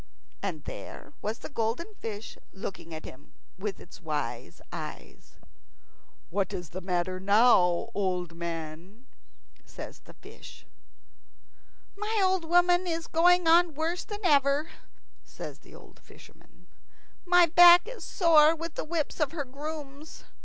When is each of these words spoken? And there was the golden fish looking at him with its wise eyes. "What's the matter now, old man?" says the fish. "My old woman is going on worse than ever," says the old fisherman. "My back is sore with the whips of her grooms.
And 0.41 0.63
there 0.63 1.13
was 1.21 1.37
the 1.37 1.49
golden 1.49 1.93
fish 1.93 2.35
looking 2.53 2.91
at 2.91 3.05
him 3.05 3.35
with 3.59 3.79
its 3.79 4.01
wise 4.01 4.59
eyes. 4.71 5.35
"What's 6.31 6.69
the 6.69 6.81
matter 6.81 7.19
now, 7.19 7.91
old 7.93 8.33
man?" 8.35 9.05
says 9.63 9.99
the 9.99 10.15
fish. 10.15 10.65
"My 11.95 12.19
old 12.23 12.45
woman 12.45 12.87
is 12.87 13.05
going 13.05 13.47
on 13.47 13.75
worse 13.75 14.03
than 14.03 14.25
ever," 14.25 14.71
says 15.23 15.59
the 15.59 15.75
old 15.75 15.99
fisherman. 15.99 16.65
"My 17.23 17.45
back 17.45 17.87
is 17.87 18.03
sore 18.03 18.55
with 18.55 18.73
the 18.73 18.83
whips 18.83 19.19
of 19.19 19.33
her 19.33 19.45
grooms. 19.45 20.23